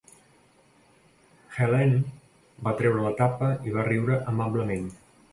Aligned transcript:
Helene 1.57 1.83
va 2.67 2.73
treure 2.79 3.03
la 3.03 3.11
tapa 3.19 3.49
i 3.71 3.75
va 3.77 3.85
riure 3.91 4.17
amablement. 4.33 4.89